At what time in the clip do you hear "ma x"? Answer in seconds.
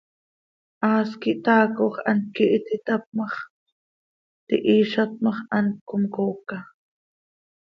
3.15-3.35, 5.23-5.37